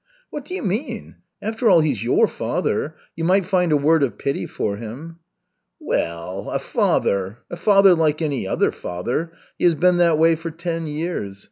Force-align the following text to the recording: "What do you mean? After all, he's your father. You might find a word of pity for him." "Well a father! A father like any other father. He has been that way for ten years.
"What 0.31 0.45
do 0.45 0.55
you 0.55 0.63
mean? 0.63 1.17
After 1.43 1.69
all, 1.69 1.81
he's 1.81 2.03
your 2.03 2.25
father. 2.27 2.95
You 3.15 3.23
might 3.23 3.45
find 3.45 3.71
a 3.71 3.77
word 3.77 4.01
of 4.01 4.17
pity 4.17 4.47
for 4.47 4.77
him." 4.77 5.19
"Well 5.79 6.49
a 6.49 6.57
father! 6.57 7.37
A 7.51 7.55
father 7.55 7.93
like 7.93 8.19
any 8.19 8.47
other 8.47 8.71
father. 8.71 9.31
He 9.59 9.65
has 9.65 9.75
been 9.75 9.97
that 9.97 10.17
way 10.17 10.35
for 10.35 10.49
ten 10.49 10.87
years. 10.87 11.37